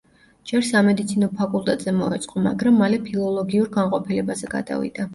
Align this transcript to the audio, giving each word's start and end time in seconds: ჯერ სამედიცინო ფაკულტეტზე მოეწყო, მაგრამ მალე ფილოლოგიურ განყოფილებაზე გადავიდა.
ჯერ 0.51 0.63
სამედიცინო 0.69 1.29
ფაკულტეტზე 1.41 1.95
მოეწყო, 1.99 2.41
მაგრამ 2.49 2.83
მალე 2.85 3.01
ფილოლოგიურ 3.07 3.73
განყოფილებაზე 3.81 4.55
გადავიდა. 4.61 5.09